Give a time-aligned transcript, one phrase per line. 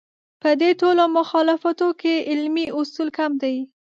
[0.41, 3.55] په دې ټولو مخالفتونو کې علمي اصول کم دي.